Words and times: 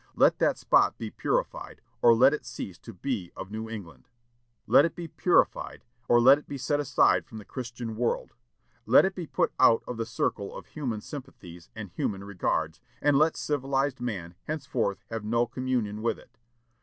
Let 0.15 0.39
that 0.39 0.57
spot 0.57 0.97
be 0.97 1.11
purified, 1.11 1.79
or 2.01 2.15
let 2.15 2.33
it 2.33 2.43
cease 2.43 2.79
to 2.79 2.91
be 2.91 3.31
of 3.37 3.51
New 3.51 3.69
England. 3.69 4.07
Let 4.65 4.83
it 4.83 4.95
be 4.95 5.07
purified, 5.09 5.83
or 6.07 6.19
let 6.19 6.39
it 6.39 6.47
be 6.47 6.57
set 6.57 6.79
aside 6.79 7.23
from 7.27 7.37
the 7.37 7.45
Christian 7.45 7.95
world; 7.95 8.33
let 8.87 9.05
it 9.05 9.13
be 9.13 9.27
put 9.27 9.53
out 9.59 9.83
of 9.87 9.97
the 9.97 10.07
circle 10.07 10.57
of 10.57 10.65
human 10.65 11.01
sympathies 11.01 11.69
and 11.75 11.91
human 11.91 12.23
regards, 12.23 12.81
and 12.99 13.15
let 13.15 13.37
civilized 13.37 14.01
man 14.01 14.33
henceforth 14.45 15.03
have 15.11 15.23
no 15.23 15.45
communion 15.45 16.01
with 16.01 16.17
it." 16.17 16.39